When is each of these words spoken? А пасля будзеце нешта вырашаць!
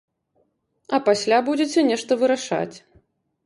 А 0.97 1.01
пасля 1.11 1.43
будзеце 1.51 1.87
нешта 1.93 2.21
вырашаць! 2.25 2.77